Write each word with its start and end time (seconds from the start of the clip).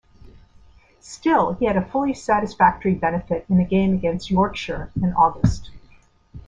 Still, 0.99 1.53
he 1.53 1.65
had 1.67 1.77
a 1.77 1.85
fully 1.85 2.15
satisfactory 2.15 2.95
benefit 2.95 3.45
in 3.49 3.57
the 3.59 3.63
game 3.63 3.93
against 3.93 4.31
Yorkshire 4.31 4.91
in 4.95 5.13
August. 5.13 5.69